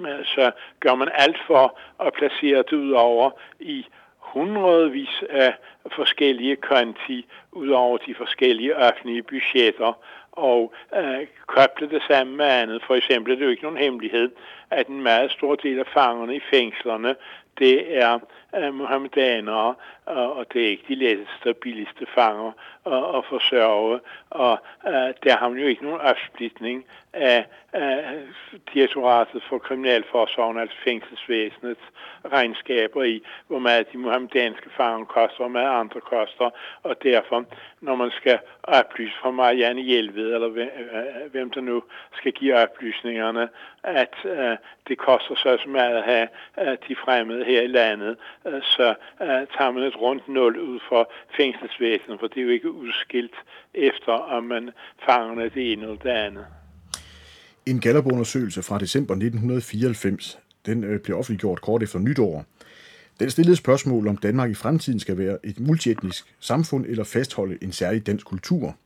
øh, 0.00 0.24
så 0.24 0.50
gør 0.80 0.94
man 0.94 1.08
alt 1.14 1.38
for 1.46 1.78
at 2.06 2.12
placere 2.12 2.64
det 2.70 2.72
ud 2.72 2.90
over 2.92 3.30
i 3.60 3.86
hundredvis 4.18 5.22
af 5.30 5.54
forskellige 5.96 6.56
konti 6.56 7.26
ud 7.52 7.68
over 7.68 7.98
de 7.98 8.14
forskellige 8.14 8.76
offentlige 8.76 9.22
budgetter 9.22 9.92
og 10.36 10.72
øh, 10.96 11.26
koble 11.46 11.90
det 11.90 12.02
sammen 12.08 12.36
med 12.36 12.46
andet. 12.46 12.82
For 12.86 12.94
eksempel 12.94 13.32
er 13.32 13.36
det 13.36 13.44
jo 13.44 13.50
ikke 13.50 13.62
nogen 13.62 13.78
hemmelighed, 13.78 14.30
at 14.70 14.86
en 14.86 15.02
meget 15.02 15.30
stor 15.30 15.54
del 15.54 15.78
af 15.78 15.86
fangerne 15.86 16.36
i 16.36 16.40
fængslerne, 16.50 17.14
det 17.58 17.98
er 18.02 18.18
øh, 18.56 18.74
muhammedanere, 18.74 19.74
og, 20.06 20.36
og 20.36 20.52
det 20.52 20.62
er 20.64 20.68
ikke 20.68 20.84
de 20.88 20.94
letteste 20.94 21.46
og 21.46 21.56
billigste 21.56 22.06
fanger 22.14 22.52
at, 22.86 23.16
at 23.18 23.24
forsørge. 23.28 24.00
Og 24.30 24.58
øh, 24.86 25.14
der 25.24 25.36
har 25.36 25.48
man 25.48 25.58
jo 25.58 25.66
ikke 25.66 25.84
nogen 25.84 26.00
opsplitning 26.00 26.84
af, 27.12 27.46
af 27.72 28.14
direktoratet 28.74 29.42
for 29.48 29.58
kriminalforsorgen, 29.58 30.58
altså 30.58 30.76
fængselsvæsenets 30.84 31.80
regnskaber 32.32 33.02
i, 33.02 33.22
hvor 33.46 33.58
meget 33.58 33.92
de 33.92 33.98
muhammedanske 33.98 34.70
fanger 34.76 35.04
koster, 35.04 35.44
og 35.44 35.50
meget 35.50 35.80
andre 35.80 36.00
koster. 36.00 36.50
Og 36.82 37.02
derfor, 37.02 37.44
når 37.80 37.94
man 37.94 38.10
skal 38.10 38.38
oplyse 38.62 39.14
fra 39.22 39.30
Marianne 39.30 39.82
Hjelved, 39.82 40.34
eller 40.34 40.48
hvem 41.28 41.48
øh, 41.48 41.54
der 41.54 41.60
nu 41.60 41.82
skal 42.12 42.32
give 42.32 42.56
oplysningerne, 42.56 43.48
at 43.82 44.14
uh, 44.24 44.56
det 44.88 44.98
koster 44.98 45.34
så 45.34 45.58
meget 45.66 45.96
at 45.96 46.02
have 46.02 46.28
uh, 46.60 46.76
de 46.88 46.96
fremmede 46.96 47.44
her 47.44 47.62
i 47.62 47.66
landet, 47.66 48.16
uh, 48.44 48.62
så 48.62 48.94
uh, 49.20 49.26
tager 49.26 49.70
man 49.70 49.82
et 49.82 49.95
rundt 50.02 50.28
nul 50.28 50.60
ud 50.60 50.80
for 50.88 51.12
fængselsvæsenet, 51.36 52.20
for 52.20 52.26
det 52.26 52.38
er 52.38 52.42
jo 52.42 52.50
ikke 52.50 52.70
udskilt 52.70 53.34
efter, 53.74 54.12
om 54.12 54.44
man 54.44 54.70
fanger 55.06 55.48
det 55.48 55.72
ene 55.72 55.82
eller 55.82 55.96
det 55.96 56.10
andet. 56.10 56.46
En 57.66 57.80
Gallup-undersøgelse 57.80 58.62
fra 58.62 58.78
december 58.78 59.14
1994, 59.14 60.38
den 60.66 60.84
øh, 60.84 61.00
blev 61.00 61.18
offentliggjort 61.18 61.60
kort 61.60 61.82
efter 61.82 61.98
nytår. 61.98 62.44
Den 63.20 63.30
stillede 63.30 63.56
spørgsmål, 63.56 64.08
om 64.08 64.16
Danmark 64.16 64.50
i 64.50 64.54
fremtiden 64.54 65.00
skal 65.00 65.18
være 65.18 65.38
et 65.44 65.60
multietnisk 65.60 66.34
samfund 66.40 66.86
eller 66.86 67.04
fastholde 67.04 67.58
en 67.62 67.72
særlig 67.72 68.06
dansk 68.06 68.26
kultur. 68.26 68.76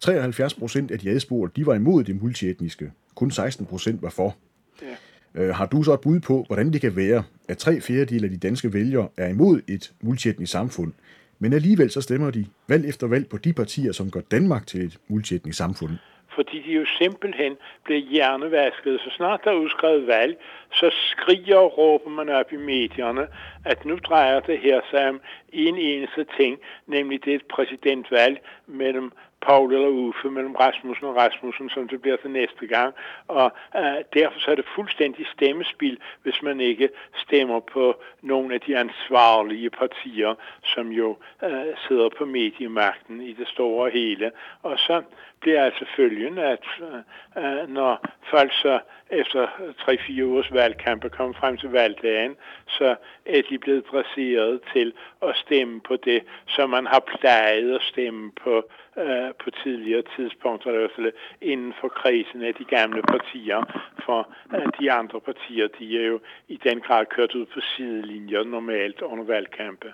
73 0.00 0.54
procent 0.54 0.90
af 0.90 0.98
de 0.98 1.10
adspurgte, 1.10 1.60
de 1.60 1.66
var 1.66 1.74
imod 1.74 2.04
det 2.04 2.22
multietniske. 2.22 2.92
Kun 3.14 3.30
16 3.30 3.66
procent 3.66 4.02
var 4.02 4.10
for. 4.10 4.36
Ja. 4.82 4.86
Øh, 5.34 5.48
har 5.48 5.66
du 5.66 5.82
så 5.82 5.92
et 5.92 6.00
bud 6.00 6.20
på, 6.20 6.44
hvordan 6.46 6.72
det 6.72 6.80
kan 6.80 6.96
være, 6.96 7.22
at 7.48 7.58
tre 7.58 7.80
fjerdedel 7.80 8.24
af 8.24 8.30
de 8.30 8.38
danske 8.38 8.72
vælgere 8.72 9.08
er 9.16 9.28
imod 9.28 9.60
et 9.68 9.92
multietnisk 10.02 10.52
samfund, 10.52 10.92
men 11.38 11.52
alligevel 11.52 11.90
så 11.90 12.00
stemmer 12.00 12.30
de 12.30 12.46
valg 12.68 12.88
efter 12.88 13.06
valg 13.06 13.28
på 13.28 13.38
de 13.38 13.52
partier, 13.52 13.92
som 13.92 14.10
gør 14.10 14.20
Danmark 14.20 14.66
til 14.66 14.84
et 14.84 14.98
multietnisk 15.08 15.58
samfund? 15.58 15.92
fordi 16.34 16.62
de 16.66 16.72
jo 16.72 16.84
simpelthen 16.98 17.56
bliver 17.84 18.00
hjernevasket. 18.00 19.00
Så 19.00 19.10
snart 19.16 19.40
der 19.44 19.50
er 19.50 19.54
udskrevet 19.54 20.06
valg, 20.06 20.36
så 20.72 20.90
skriger 21.10 21.56
og 21.56 21.78
råber 21.78 22.10
man 22.10 22.28
op 22.28 22.52
i 22.52 22.56
medierne, 22.56 23.26
at 23.64 23.84
nu 23.84 23.96
drejer 23.96 24.40
det 24.40 24.58
her 24.58 24.80
sig 24.90 25.08
om 25.08 25.20
en 25.52 25.76
eneste 25.78 26.26
ting, 26.38 26.58
nemlig 26.86 27.24
det 27.24 27.30
er 27.30 27.36
et 27.36 27.46
præsidentvalg 27.54 28.40
mellem 28.66 29.12
Paul 29.42 29.74
eller 29.74 29.88
Uffe, 29.88 30.30
mellem 30.30 30.54
Rasmussen 30.54 31.06
og 31.06 31.16
Rasmussen, 31.16 31.70
som 31.70 31.88
det 31.88 32.02
bliver 32.02 32.16
til 32.16 32.30
næste 32.30 32.66
gang. 32.66 32.94
Og 33.28 33.52
øh, 33.76 33.98
derfor 34.14 34.40
så 34.40 34.50
er 34.50 34.54
det 34.54 34.64
fuldstændig 34.74 35.26
stemmespil, 35.26 35.98
hvis 36.22 36.42
man 36.42 36.60
ikke 36.60 36.88
stemmer 37.16 37.60
på 37.60 38.02
nogle 38.22 38.54
af 38.54 38.60
de 38.60 38.78
ansvarlige 38.78 39.70
partier, 39.70 40.34
som 40.64 40.88
jo 40.88 41.16
øh, 41.44 41.76
sidder 41.88 42.08
på 42.18 42.24
mediemagten 42.24 43.20
i 43.20 43.32
det 43.32 43.48
store 43.48 43.90
hele. 43.90 44.30
Og 44.62 44.78
så 44.78 45.02
bliver 45.40 45.64
altså 45.64 45.84
følgen, 45.96 46.38
at 46.38 46.64
øh, 46.80 47.44
øh, 47.44 47.68
når 47.68 48.04
folk 48.30 48.52
så 48.52 48.80
efter 49.10 49.46
3-4 49.80 50.22
ugers 50.22 50.52
valgkamp 50.52 51.04
er 51.04 51.08
kommet 51.08 51.36
frem 51.36 51.56
til 51.56 51.70
valgdagen, 51.70 52.36
så 52.66 52.96
er 53.26 53.42
de 53.50 53.58
blevet 53.58 53.84
dresseret 53.92 54.60
til 54.72 54.92
at 55.22 55.36
stemme 55.36 55.80
på 55.80 55.96
det, 55.96 56.22
som 56.46 56.70
man 56.70 56.86
har 56.86 57.00
plejet 57.00 57.74
at 57.74 57.82
stemme 57.82 58.32
på 58.44 58.70
uh, 58.96 59.30
på 59.44 59.50
tidligere 59.62 60.02
tidspunkter, 60.16 60.70
i 60.70 60.76
hvert 60.76 60.90
fald 60.96 61.12
inden 61.40 61.72
for 61.80 61.88
kredsen 61.88 62.42
af 62.42 62.54
de 62.54 62.64
gamle 62.64 63.02
partier, 63.02 63.60
for 64.04 64.20
uh, 64.54 64.66
de 64.80 64.92
andre 64.92 65.20
partier, 65.20 65.68
de 65.78 66.02
er 66.02 66.06
jo 66.06 66.20
i 66.48 66.56
den 66.64 66.80
grad 66.80 67.06
kørt 67.06 67.34
ud 67.34 67.46
på 67.46 67.60
sidelinjer 67.60 68.44
normalt 68.44 69.00
under 69.00 69.24
valgkampe. 69.24 69.92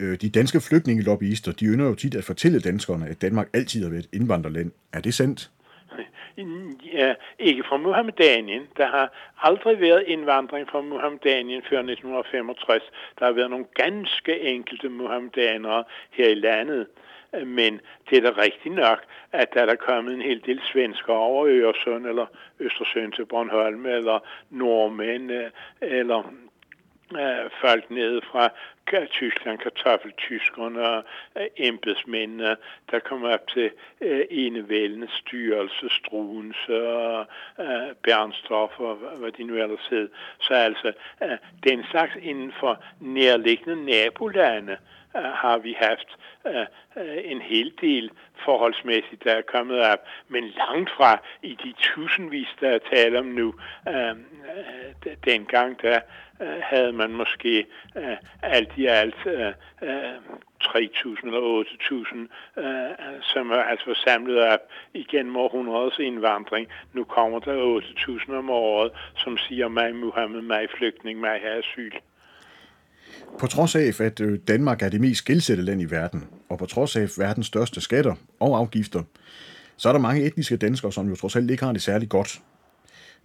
Øh, 0.00 0.16
de 0.20 0.30
danske 0.30 0.60
flygtningelobbyister, 0.60 1.52
de 1.52 1.64
ynder 1.64 1.86
jo 1.86 1.94
tit 1.94 2.14
at 2.14 2.24
fortælle 2.24 2.60
danskerne, 2.60 3.06
at 3.06 3.22
Danmark 3.22 3.48
altid 3.54 3.82
har 3.82 3.90
været 3.90 4.04
et 4.04 4.10
indvandrerland. 4.12 4.70
Er 4.92 5.00
det 5.00 5.14
sandt? 5.14 5.50
Ja, 6.92 7.14
ikke 7.38 7.62
fra 7.68 7.76
Muhammedanien. 7.76 8.62
Der 8.76 8.86
har 8.86 9.12
aldrig 9.42 9.80
været 9.80 10.04
indvandring 10.06 10.68
fra 10.68 10.80
Muhammedanien 10.80 11.62
før 11.70 11.78
1965. 11.78 12.82
Der 13.18 13.24
har 13.24 13.32
været 13.32 13.50
nogle 13.50 13.66
ganske 13.74 14.40
enkelte 14.40 14.88
muhammedanere 14.88 15.84
her 16.10 16.28
i 16.28 16.34
landet. 16.34 16.86
Men 17.32 17.80
det 18.10 18.18
er 18.18 18.30
da 18.30 18.40
rigtigt 18.42 18.74
nok, 18.74 19.04
at 19.32 19.54
der 19.54 19.66
er 19.66 19.74
kommet 19.74 20.14
en 20.14 20.22
hel 20.22 20.42
del 20.46 20.60
svensker 20.72 21.12
over 21.12 21.46
Øresund, 21.46 22.06
eller 22.06 22.26
Østersøen 22.60 23.12
til 23.12 23.26
Bornholm, 23.26 23.86
eller 23.86 24.18
nordmænd, 24.50 25.30
eller 25.80 26.32
øh, 27.12 27.50
folk 27.60 27.90
nede 27.90 28.20
fra 28.30 28.48
Tyskland, 29.10 29.58
kartoffeltyskerne 29.58 30.88
og 30.88 31.04
øh, 31.38 31.46
embedsmændene, 31.56 32.56
der 32.90 32.98
kom 32.98 33.24
op 33.24 33.48
til 33.48 33.70
øh, 34.00 34.24
enevældenes 34.30 35.10
styrelse, 35.10 35.88
Struens 35.90 36.68
og 36.68 37.26
øh, 37.60 37.94
Bernstorff 38.02 38.80
og 38.80 38.94
hvad 38.94 39.32
de 39.32 39.44
nu 39.44 39.54
ellers 39.54 39.86
hed. 39.90 40.08
Så 40.40 40.54
altså, 40.54 40.92
øh, 41.22 41.38
den 41.64 41.84
slags 41.90 42.12
inden 42.22 42.52
for 42.60 42.82
nærliggende 43.00 43.84
nabolande, 43.84 44.72
øh, 45.16 45.22
har 45.22 45.58
vi 45.58 45.76
haft 45.78 46.08
uh, 46.44 46.66
en 47.24 47.40
hel 47.40 47.72
del 47.80 48.10
forholdsmæssigt, 48.44 49.24
der 49.24 49.32
er 49.32 49.42
kommet 49.42 49.80
op, 49.80 49.98
men 50.28 50.44
langt 50.44 50.90
fra 50.90 51.22
i 51.42 51.58
de 51.64 51.74
tusindvis, 51.78 52.48
der 52.60 52.68
er 52.68 52.78
tale 52.92 53.18
om 53.18 53.26
nu. 53.26 53.54
Uh, 53.86 54.16
dengang, 55.24 55.82
der 55.82 56.00
havde 56.62 56.92
man 56.92 57.10
måske 57.10 57.66
uh, 57.96 58.16
alt 58.42 58.77
i 58.78 58.86
alt 58.86 59.20
øh, 59.26 59.52
øh 59.82 60.14
uh, 60.30 60.38
3.000 60.64 61.26
eller 61.26 61.64
8.000, 61.64 62.60
øh, 62.60 63.22
som 63.22 63.50
er 63.50 63.62
altså 63.72 64.02
samlet 64.06 64.38
op 64.42 64.60
igennem 64.94 65.36
århundredets 65.36 65.98
indvandring. 65.98 66.68
Nu 66.94 67.04
kommer 67.04 67.38
der 67.38 67.80
8.000 67.80 68.34
om 68.34 68.50
året, 68.50 68.90
som 69.16 69.36
siger 69.38 69.68
mig 69.68 69.94
Muhammed, 69.94 70.42
mig 70.42 70.66
flygtning, 70.78 71.20
mig 71.20 71.40
her 71.42 71.58
asyl. 71.58 71.92
På 73.40 73.46
trods 73.46 73.74
af, 73.76 74.00
at 74.00 74.20
øh, 74.20 74.38
Danmark 74.48 74.82
er 74.82 74.88
det 74.88 75.00
mest 75.00 75.24
gældsætte 75.24 75.62
land 75.62 75.82
i 75.82 75.90
verden, 75.90 76.28
og 76.48 76.58
på 76.58 76.66
trods 76.66 76.96
af 76.96 77.08
verdens 77.18 77.46
største 77.46 77.80
skatter 77.80 78.14
og 78.40 78.58
afgifter, 78.58 79.02
så 79.76 79.88
er 79.88 79.92
der 79.92 80.00
mange 80.00 80.24
etniske 80.26 80.56
danskere, 80.56 80.92
som 80.92 81.08
jo 81.08 81.16
trods 81.16 81.36
alt 81.36 81.50
ikke 81.50 81.64
har 81.64 81.72
det 81.72 81.82
særligt 81.82 82.10
godt. 82.10 82.40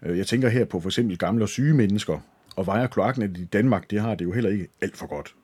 Øh, 0.05 0.17
jeg 0.17 0.27
tænker 0.27 0.49
her 0.49 0.65
på 0.65 0.79
for 0.79 0.89
eksempel 0.89 1.17
gamle 1.17 1.43
og 1.43 1.49
syge 1.49 1.73
mennesker, 1.73 2.19
og 2.55 2.65
vejer 2.65 2.87
kloakken 2.87 3.35
i 3.35 3.45
Danmark, 3.45 3.91
det 3.91 4.01
har 4.01 4.15
det 4.15 4.25
jo 4.25 4.31
heller 4.31 4.49
ikke 4.49 4.67
alt 4.81 4.97
for 4.97 5.07
godt. 5.07 5.35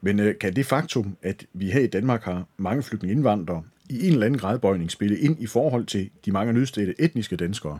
Men 0.00 0.20
øh, 0.20 0.38
kan 0.38 0.52
det 0.52 0.66
faktum, 0.66 1.16
at 1.22 1.46
vi 1.52 1.66
her 1.70 1.80
i 1.80 1.86
Danmark 1.86 2.22
har 2.22 2.44
mange 2.56 2.82
flygtninge 2.82 3.16
indvandrere, 3.16 3.62
i 3.90 4.06
en 4.06 4.12
eller 4.12 4.26
anden 4.26 4.40
gradbøjning 4.40 4.90
spille 4.90 5.18
ind 5.18 5.42
i 5.42 5.46
forhold 5.46 5.86
til 5.86 6.10
de 6.24 6.32
mange 6.32 6.52
nødstede 6.52 6.94
etniske 6.98 7.36
danskere? 7.36 7.78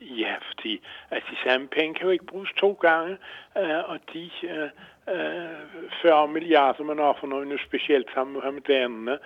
Ja, 0.00 0.34
fordi 0.48 0.82
at 1.10 1.22
de 1.30 1.50
samme 1.50 1.68
penge 1.68 1.94
kan 1.94 2.04
jo 2.04 2.10
ikke 2.10 2.26
bruges 2.26 2.50
to 2.56 2.72
gange, 2.72 3.16
øh, 3.58 3.90
og 3.90 3.98
de 4.12 4.30
øh, 4.42 4.68
øh, 5.14 5.90
40 6.02 6.28
milliarder, 6.28 6.84
man 6.84 6.98
offrer 6.98 7.28
nu 7.28 7.58
specielt 7.58 8.06
sammen 8.14 8.32
med 8.32 8.40
muhammedanerne, 8.40 9.18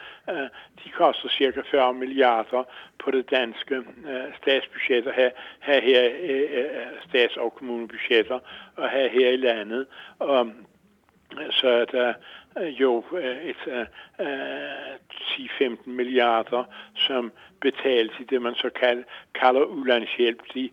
de 0.85 0.89
koster 0.91 1.29
cirka 1.29 1.61
40 1.71 1.95
milliarder 1.95 2.65
på 3.05 3.11
det 3.11 3.31
danske 3.31 3.83
statsbudget, 4.43 5.07
og 5.07 5.15
her, 5.15 5.31
her, 5.81 6.11
øh, 6.23 6.65
stats- 7.09 7.37
og 7.37 7.55
kommunebudgetter, 7.55 8.39
og 8.77 8.91
her, 8.91 9.09
her 9.09 9.31
i 9.31 9.37
landet. 9.37 9.87
Og 10.19 10.51
så 11.51 11.69
er 11.69 11.85
der 11.85 12.13
øh, 12.59 12.81
jo 12.81 13.05
øh, 13.19 13.37
et 13.51 13.63
øh, 13.67 13.87
10-15 15.87 15.91
milliarder, 15.91 16.65
som 16.97 17.33
betales 17.61 18.13
i 18.21 18.25
det, 18.31 18.43
man 18.43 18.55
så 18.55 18.71
kalder, 19.41 19.65
ulandshjælp. 19.65 20.41
De 20.55 20.71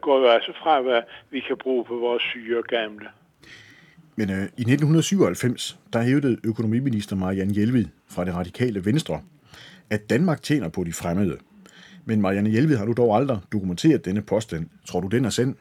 går 0.00 0.18
jo 0.18 0.26
altså 0.26 0.52
fra, 0.62 0.80
hvad 0.80 1.02
vi 1.30 1.40
kan 1.40 1.56
bruge 1.56 1.84
på 1.84 1.96
vores 1.96 2.22
syge 2.22 2.58
og 2.58 2.64
gamle. 2.64 3.06
Men 4.16 4.30
øh, 4.30 4.42
i 4.42 4.64
1997, 4.72 5.78
der 5.92 6.02
hævdede 6.02 6.36
økonomiminister 6.44 7.16
Marianne 7.16 7.54
Hjelved 7.54 7.84
fra 8.10 8.24
det 8.24 8.34
radikale 8.34 8.84
Venstre, 8.84 9.20
at 9.90 10.10
Danmark 10.10 10.42
tjener 10.42 10.68
på 10.68 10.84
de 10.84 10.92
fremmede. 10.92 11.38
Men 12.04 12.20
Marianne 12.20 12.50
Hjelved 12.50 12.76
har 12.76 12.86
du 12.86 12.92
dog 12.92 13.16
aldrig 13.16 13.38
dokumenteret 13.52 14.04
denne 14.04 14.22
påstand. 14.22 14.66
Tror 14.86 15.00
du, 15.00 15.08
den 15.08 15.24
er 15.24 15.30
sand? 15.30 15.54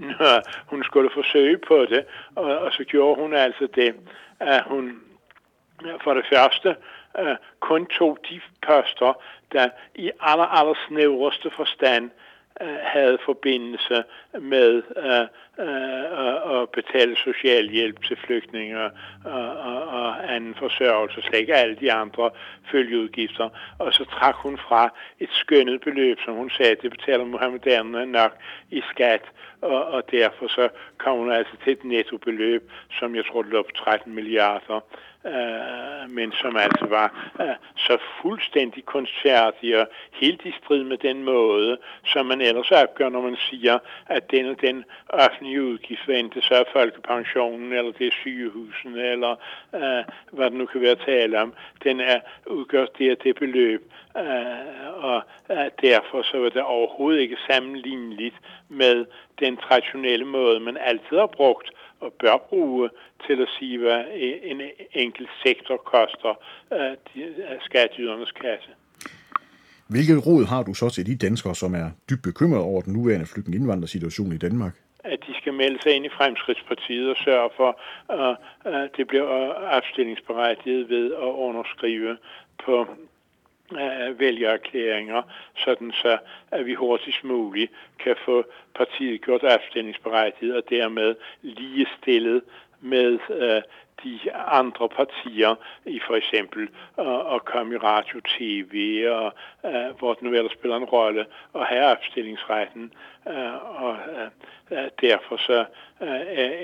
Når 0.00 0.42
hun 0.70 0.84
skulle 0.84 1.10
forsøge 1.14 1.58
på 1.58 1.84
det, 1.84 2.04
og, 2.34 2.58
og 2.58 2.72
så 2.72 2.84
gjorde 2.84 3.20
hun 3.22 3.34
altså 3.34 3.68
det, 3.74 3.94
at 4.40 4.62
hun 4.66 5.00
for 6.04 6.14
det 6.14 6.24
første 6.32 6.76
uh, 7.18 7.36
kun 7.60 7.86
tog 7.86 8.18
de 8.30 8.40
poster, 8.66 9.12
der 9.52 9.68
i 9.94 10.10
aller, 10.20 10.44
aller 10.44 10.74
snævreste 10.88 11.50
forstand 11.50 12.10
havde 12.82 13.18
forbindelse 13.24 14.04
med 14.40 14.82
øh, 14.96 15.26
øh, 15.66 16.62
at 16.62 16.68
betale 16.70 17.16
socialhjælp 17.16 18.04
til 18.04 18.16
flygtninge 18.16 18.80
og, 18.80 18.90
og, 19.24 19.82
og 19.88 20.34
anden 20.34 20.54
forsørgelse, 20.54 21.22
slet 21.22 21.38
ikke 21.38 21.54
alle 21.54 21.76
de 21.76 21.92
andre 21.92 22.30
følgeudgifter. 22.70 23.48
Og 23.78 23.92
så 23.92 24.04
trak 24.04 24.34
hun 24.34 24.58
fra 24.58 24.92
et 25.20 25.28
skønnet 25.32 25.80
beløb, 25.80 26.18
som 26.24 26.34
hun 26.34 26.50
sagde, 26.50 26.76
det 26.82 26.90
betaler 26.90 27.24
muhammedanerne 27.24 28.12
nok 28.12 28.32
i 28.70 28.82
skat, 28.90 29.22
og, 29.62 29.84
og 29.84 30.10
derfor 30.10 30.48
så 30.48 30.68
kom 30.98 31.18
hun 31.18 31.32
altså 31.32 31.52
til 31.64 31.72
et 31.72 31.84
nettobeløb, 31.84 32.70
som 32.98 33.14
jeg 33.14 33.24
tror, 33.26 33.42
det 33.42 33.52
lå 33.52 33.62
på 33.62 33.70
13 33.76 34.14
milliarder 34.14 34.80
øh, 35.26 36.10
men 36.10 36.32
som 36.32 36.56
altså 36.56 36.86
var 36.86 37.32
øh, 37.40 37.56
så 37.76 37.98
fuldstændig 38.22 38.84
kunstfærdig 38.84 39.80
og 39.80 39.86
helt 40.12 40.42
i 40.44 40.52
strid 40.62 40.84
med 40.84 40.98
den 40.98 41.24
måde, 41.24 41.78
som 42.06 42.26
man 42.26 42.40
ellers 42.40 42.70
opgør, 42.70 43.08
når 43.08 43.20
man 43.20 43.36
siger, 43.50 43.78
at 44.06 44.30
den 44.30 44.46
og 44.46 44.60
den 44.60 44.84
offentlige 45.08 45.62
udgift, 45.62 46.04
hvad 46.04 46.22
det 46.34 46.44
så 46.44 46.54
er 46.54 46.64
folkepensionen, 46.72 47.72
eller 47.72 47.92
det 47.92 48.06
er 48.06 48.20
sygehusen, 48.20 48.96
eller 48.96 49.36
øh, 49.74 50.04
hvad 50.32 50.50
det 50.50 50.58
nu 50.58 50.66
kan 50.66 50.80
være 50.80 50.96
tale 50.96 51.40
om, 51.40 51.54
den 51.84 52.00
er 52.00 52.20
udgør 52.46 52.86
det 52.98 53.10
og 53.10 53.24
det 53.24 53.36
beløb, 53.36 53.92
øh, 54.16 55.04
og 55.04 55.22
øh, 55.50 55.70
derfor 55.82 56.22
så 56.22 56.38
var 56.38 56.48
det 56.48 56.62
overhovedet 56.62 57.20
ikke 57.20 57.36
sammenligneligt 57.50 58.36
med 58.68 59.04
den 59.40 59.56
traditionelle 59.56 60.24
måde, 60.24 60.60
man 60.60 60.76
altid 60.76 61.16
har 61.16 61.26
brugt 61.26 61.70
og 62.00 62.12
bør 62.12 62.36
bruge 62.48 62.90
til 63.26 63.42
at 63.42 63.48
sige, 63.58 63.78
hvad 63.78 64.04
en 64.42 64.60
enkelt 64.92 65.30
sektor 65.44 65.76
koster 65.76 66.34
af 66.70 67.58
skatteydernes 67.60 68.32
kasse. 68.32 68.70
Hvilket 69.88 70.26
råd 70.26 70.44
har 70.44 70.62
du 70.62 70.74
så 70.74 70.88
til 70.90 71.06
de 71.06 71.16
danskere, 71.16 71.54
som 71.54 71.74
er 71.74 71.90
dybt 72.10 72.22
bekymrede 72.22 72.64
over 72.64 72.80
den 72.82 72.92
nuværende 72.92 73.26
flygtninge-indvandrersituation 73.26 74.32
i 74.32 74.38
Danmark? 74.38 74.74
At 75.04 75.18
de 75.26 75.34
skal 75.40 75.54
melde 75.54 75.78
sig 75.82 75.92
ind 75.92 76.04
i 76.06 76.08
Fremskridtspartiet 76.18 77.10
og 77.10 77.16
sørge 77.16 77.50
for, 77.56 77.80
at 78.64 78.90
det 78.96 79.06
bliver 79.08 79.52
afstillingsberettiget 79.76 80.88
ved 80.88 81.06
at 81.12 81.30
underskrive 81.46 82.16
på 82.64 82.86
Øh, 83.72 84.20
vælgererklæringer, 84.20 85.22
sådan 85.56 85.92
så 85.92 86.18
at 86.50 86.66
vi 86.66 86.74
hurtigst 86.74 87.24
muligt 87.24 87.72
kan 87.98 88.16
få 88.24 88.44
partiet 88.74 89.22
gjort 89.22 89.42
afstillingsberettiget 89.42 90.56
og 90.56 90.62
dermed 90.70 91.14
ligestillet 91.42 92.42
med 92.80 93.18
øh, 93.30 93.62
de 94.04 94.32
andre 94.32 94.88
partier 94.88 95.54
i 95.86 96.00
for 96.06 96.14
eksempel 96.14 96.62
øh, 97.00 97.34
at 97.34 97.44
komme 97.44 97.74
i 97.74 97.78
radio, 97.78 98.20
tv 98.20 99.04
og 99.08 99.32
øh, 99.66 99.98
hvor 99.98 100.14
den 100.14 100.28
nu 100.28 100.36
ellers 100.36 100.52
spiller 100.52 100.76
en 100.76 100.84
rolle 100.84 101.26
og 101.52 101.66
have 101.66 101.84
opstillingsretten. 101.84 102.92
Øh, 103.28 103.82
og 103.84 103.96
øh, 104.16 104.28
øh 104.70 104.88
derfor 105.00 105.36
så 105.36 105.64
øh, 106.02 106.20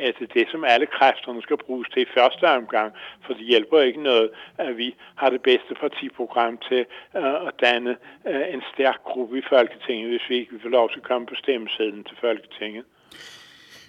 er 0.06 0.12
det 0.18 0.34
det, 0.34 0.48
som 0.50 0.64
alle 0.64 0.86
kræfterne 0.86 1.42
skal 1.42 1.56
bruges 1.56 1.88
til 1.88 2.02
i 2.02 2.14
første 2.14 2.44
omgang, 2.44 2.92
for 3.20 3.32
det 3.32 3.46
hjælper 3.46 3.80
ikke 3.80 4.02
noget, 4.02 4.30
at 4.58 4.76
vi 4.76 4.94
har 5.14 5.30
det 5.30 5.42
bedste 5.42 5.74
partiprogram 5.74 6.58
til 6.58 6.86
øh, 7.16 7.46
at 7.46 7.52
danne 7.60 7.96
øh, 8.26 8.54
en 8.54 8.62
stærk 8.74 9.02
gruppe 9.04 9.38
i 9.38 9.42
Folketinget, 9.48 10.10
hvis 10.10 10.28
vi 10.28 10.36
ikke 10.36 10.52
vil 10.52 10.60
få 10.62 10.68
lov 10.68 10.90
til 10.90 10.98
at 10.98 11.08
komme 11.08 11.26
på 11.26 11.34
stemmesedlen 11.34 12.04
til 12.04 12.16
Folketinget. 12.20 12.84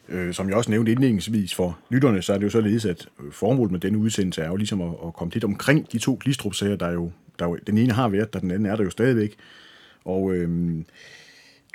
Øh, 0.09 0.33
som 0.33 0.49
jeg 0.49 0.57
også 0.57 0.71
nævnte 0.71 0.91
indledningsvis 0.91 1.55
for 1.55 1.79
lytterne, 1.89 2.21
så 2.21 2.33
er 2.33 2.37
det 2.37 2.45
jo 2.45 2.49
således, 2.49 2.85
at 2.85 3.07
formålet 3.31 3.71
med 3.71 3.79
denne 3.79 3.97
udsendelse 3.97 4.41
er 4.41 4.47
jo 4.47 4.55
ligesom 4.55 4.81
at, 4.81 4.93
at 5.05 5.13
komme 5.13 5.33
lidt 5.33 5.43
omkring 5.43 5.91
de 5.91 5.99
to 5.99 6.17
Glistrup-sager, 6.21 6.75
der 6.75 6.91
jo, 6.91 7.11
der 7.39 7.45
jo, 7.45 7.57
den 7.67 7.77
ene 7.77 7.93
har 7.93 8.07
været, 8.09 8.33
der 8.33 8.39
den 8.39 8.51
anden 8.51 8.65
er 8.65 8.75
der 8.75 8.83
jo 8.83 8.89
stadigvæk. 8.89 9.35
Og 10.05 10.33
øh, 10.33 10.49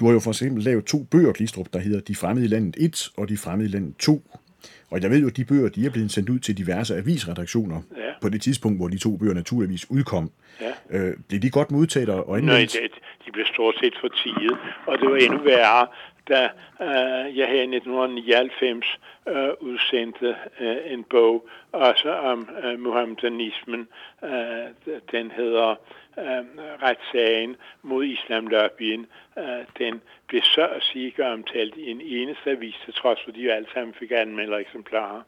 du 0.01 0.07
har 0.07 0.13
jo 0.13 0.21
for 0.21 0.31
eksempel 0.31 0.63
lavet 0.65 0.85
to 0.85 1.03
bøger, 1.03 1.33
Glistrup, 1.33 1.67
der 1.73 1.79
hedder 1.79 2.01
De 2.01 2.15
fremmede 2.15 2.47
i 2.47 2.49
landet 2.49 2.77
1 2.79 3.11
og 3.17 3.29
De 3.29 3.37
fremmede 3.37 3.69
i 3.69 3.73
landet 3.73 3.97
2. 3.97 4.23
Og 4.91 5.03
jeg 5.03 5.11
ved 5.11 5.21
jo, 5.21 5.27
at 5.27 5.37
de 5.37 5.45
bøger 5.45 5.69
de 5.69 5.87
er 5.87 5.91
blevet 5.91 6.11
sendt 6.11 6.29
ud 6.29 6.39
til 6.39 6.59
diverse 6.59 6.97
avisredaktioner 6.97 7.81
ja. 7.97 8.13
på 8.23 8.29
det 8.29 8.43
tidspunkt, 8.43 8.79
hvor 8.79 8.89
de 8.89 8.99
to 8.99 9.17
bøger 9.17 9.35
naturligvis 9.35 9.91
udkom. 9.91 10.31
Ja. 10.61 10.99
Øh, 10.99 11.17
blev 11.29 11.41
de 11.41 11.51
godt 11.51 11.71
modtaget 11.71 12.09
og 12.09 12.39
anvendt? 12.39 12.75
Nej, 12.75 12.89
de 13.27 13.33
blev 13.33 13.47
stort 13.55 13.75
set 13.81 13.95
for 14.01 14.09
tiget, 14.09 14.57
og 14.87 14.99
det 14.99 15.11
var 15.11 15.17
endnu 15.17 15.39
værre, 15.45 15.87
da 16.29 16.51
øh, 16.81 17.39
jeg 17.39 17.49
her 17.49 17.63
i 17.63 17.77
1999 17.77 18.99
øh, 19.29 19.49
udsendte 19.61 20.37
øh, 20.61 20.77
en 20.87 21.05
bog 21.05 21.49
også 21.73 22.11
om 22.13 22.49
øh, 22.65 22.81
muhammedanismen. 22.81 23.89
Øh, 24.25 24.95
den 25.13 25.31
hedder 25.31 25.75
øh, 26.19 26.45
Retssagen 26.83 27.57
mod 27.83 28.05
islamlobbyen. 28.05 29.07
Øh, 29.39 29.65
den 29.79 30.03
blev 30.27 30.43
så 30.43 30.69
at 30.69 30.83
sige 30.83 31.33
omtalt 31.33 31.77
i 31.77 31.91
en 31.91 32.01
eneste 32.01 32.51
avis, 32.51 32.77
til 32.85 32.95
trods 32.95 33.19
for 33.25 33.31
de 33.31 33.41
jo 33.41 33.51
alle 33.51 33.69
sammen 33.75 33.95
fik 33.95 34.11
anmelder 34.11 34.59
eksemplarer. 34.59 35.23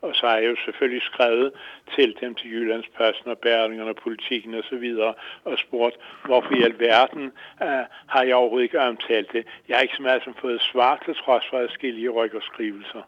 Og 0.00 0.14
så 0.14 0.26
har 0.26 0.36
jeg 0.36 0.50
jo 0.50 0.56
selvfølgelig 0.64 1.02
skrevet 1.02 1.52
til 1.94 2.16
dem 2.20 2.34
til 2.34 2.50
Jyllandsposten 2.52 3.30
og 3.30 3.38
Berlingerne 3.38 3.90
og 3.90 3.96
politikken 3.96 4.54
og 4.54 4.64
så 4.64 4.76
videre 4.76 5.14
og 5.44 5.58
spurgt, 5.58 5.96
hvorfor 6.24 6.54
i 6.54 6.62
alverden 6.62 7.32
uh, 7.60 7.84
har 8.06 8.22
jeg 8.22 8.34
overhovedet 8.34 8.64
ikke 8.64 8.80
omtalt 8.80 9.32
det. 9.32 9.46
Jeg 9.68 9.76
har 9.76 9.82
ikke 9.82 9.96
så 9.96 10.02
meget 10.02 10.22
som 10.24 10.34
fået 10.34 10.60
svar 10.60 11.02
til 11.04 11.14
trods 11.14 11.44
for 11.50 11.58
adskillige 11.58 12.08
rykkerskrivelser. 12.08 13.02